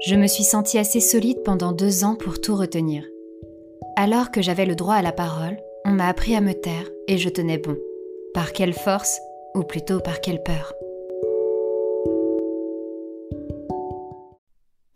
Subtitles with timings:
[0.00, 3.04] Je me suis sentie assez solide pendant deux ans pour tout retenir.
[3.96, 7.18] Alors que j'avais le droit à la parole, on m'a appris à me taire et
[7.18, 7.76] je tenais bon.
[8.32, 9.20] Par quelle force,
[9.54, 10.72] ou plutôt par quelle peur?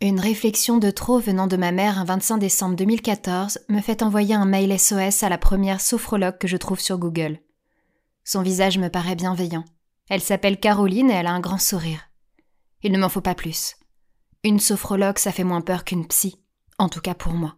[0.01, 4.33] Une réflexion de trop venant de ma mère un 25 décembre 2014 me fait envoyer
[4.33, 7.37] un mail SOS à la première sophrologue que je trouve sur Google.
[8.23, 9.65] Son visage me paraît bienveillant.
[10.09, 12.09] Elle s'appelle Caroline et elle a un grand sourire.
[12.81, 13.75] Il ne m'en faut pas plus.
[14.45, 16.39] Une sophrologue, ça fait moins peur qu'une psy,
[16.77, 17.55] en tout cas pour moi.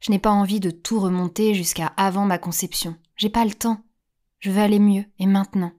[0.00, 2.96] Je n'ai pas envie de tout remonter jusqu'à avant ma conception.
[3.14, 3.78] J'ai pas le temps.
[4.40, 5.70] Je veux aller mieux, et maintenant.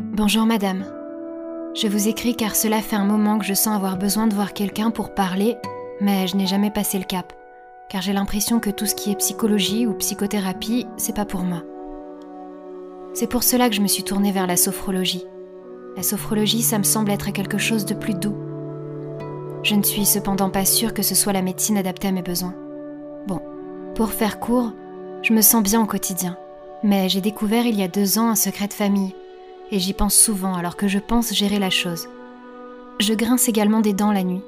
[0.00, 0.86] Bonjour madame.
[1.74, 4.54] Je vous écris car cela fait un moment que je sens avoir besoin de voir
[4.54, 5.58] quelqu'un pour parler,
[6.00, 7.34] mais je n'ai jamais passé le cap,
[7.90, 11.62] car j'ai l'impression que tout ce qui est psychologie ou psychothérapie, c'est pas pour moi.
[13.16, 15.24] C'est pour cela que je me suis tournée vers la sophrologie.
[15.96, 18.36] La sophrologie, ça me semble être quelque chose de plus doux.
[19.62, 22.54] Je ne suis cependant pas sûre que ce soit la médecine adaptée à mes besoins.
[23.26, 23.40] Bon,
[23.94, 24.74] pour faire court,
[25.22, 26.36] je me sens bien au quotidien,
[26.82, 29.14] mais j'ai découvert il y a deux ans un secret de famille
[29.70, 32.10] et j'y pense souvent alors que je pense gérer la chose.
[33.00, 34.42] Je grince également des dents la nuit.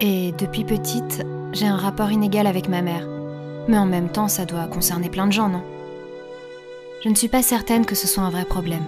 [0.00, 1.24] Et depuis petite,
[1.54, 3.08] j'ai un rapport inégal avec ma mère.
[3.66, 5.62] Mais en même temps, ça doit concerner plein de gens, non?
[7.04, 8.86] Je ne suis pas certaine que ce soit un vrai problème.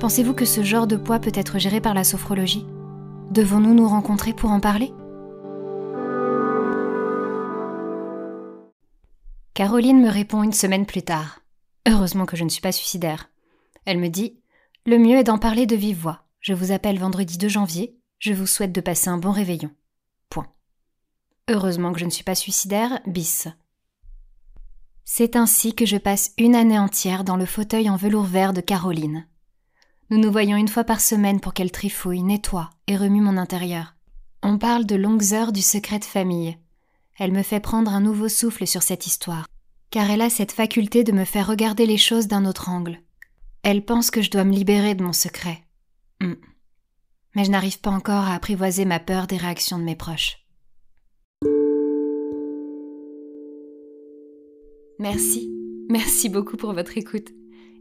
[0.00, 2.64] Pensez-vous que ce genre de poids peut être géré par la sophrologie?
[3.30, 4.90] Devons-nous nous rencontrer pour en parler?
[9.52, 11.40] Caroline me répond une semaine plus tard.
[11.86, 13.28] Heureusement que je ne suis pas suicidaire.
[13.84, 14.40] Elle me dit
[14.86, 16.22] le mieux est d'en parler de vive voix.
[16.40, 17.98] Je vous appelle vendredi 2 janvier.
[18.18, 19.70] Je vous souhaite de passer un bon réveillon.
[20.30, 20.46] Point.
[21.50, 23.46] Heureusement que je ne suis pas suicidaire, bis.
[25.08, 28.60] C'est ainsi que je passe une année entière dans le fauteuil en velours vert de
[28.60, 29.24] Caroline.
[30.10, 33.94] Nous nous voyons une fois par semaine pour qu'elle trifouille, nettoie et remue mon intérieur.
[34.42, 36.58] On parle de longues heures du secret de famille.
[37.20, 39.46] Elle me fait prendre un nouveau souffle sur cette histoire,
[39.90, 43.00] car elle a cette faculté de me faire regarder les choses d'un autre angle.
[43.62, 45.62] Elle pense que je dois me libérer de mon secret.
[46.20, 46.34] Hmm.
[47.36, 50.45] Mais je n'arrive pas encore à apprivoiser ma peur des réactions de mes proches.
[54.98, 55.50] Merci,
[55.88, 57.28] merci beaucoup pour votre écoute.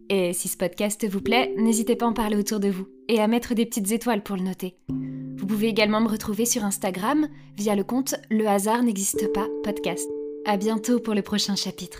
[0.10, 3.20] Et si ce podcast vous plaît, n'hésitez pas à en parler autour de vous et
[3.20, 4.76] à mettre des petites étoiles pour le noter.
[5.38, 7.28] Vous pouvez également me retrouver sur Instagram
[7.58, 10.10] via le compte Le hasard n'existe pas podcast.
[10.46, 12.00] À bientôt pour le prochain chapitre.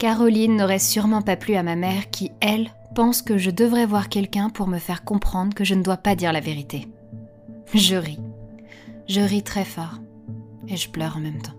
[0.00, 4.08] Caroline n'aurait sûrement pas plu à ma mère qui, elle, pense que je devrais voir
[4.08, 6.88] quelqu'un pour me faire comprendre que je ne dois pas dire la vérité.
[7.74, 8.18] Je ris.
[9.10, 9.98] Je ris très fort.
[10.68, 11.52] Et je pleure en même temps.